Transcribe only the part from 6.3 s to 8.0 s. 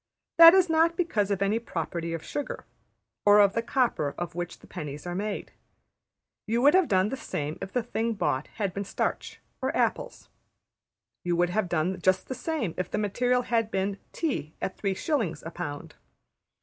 You would have done the same if the